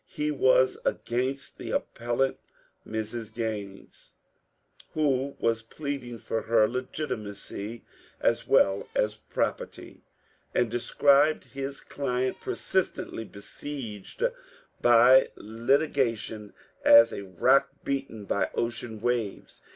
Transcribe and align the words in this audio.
He 0.09 0.31
was 0.31 0.79
against 0.83 1.59
the 1.59 1.69
appellant, 1.69 2.39
Mrs. 2.87 3.31
Gaines, 3.31 4.13
who 4.93 5.35
was 5.39 5.61
pleading 5.61 6.17
for 6.17 6.41
her 6.41 6.67
legiti 6.67 7.21
macy 7.21 7.85
as 8.19 8.47
well 8.47 8.89
as 8.95 9.13
property, 9.13 10.01
and 10.55 10.71
described 10.71 11.43
his 11.53 11.81
client 11.81 12.39
persistently 12.41 13.25
besieged 13.25 14.23
by 14.81 15.29
litigation 15.35 16.55
as 16.83 17.13
a 17.13 17.21
rock 17.23 17.69
beaten 17.83 18.25
by 18.25 18.49
ocean 18.55 19.01
waves. 19.01 19.61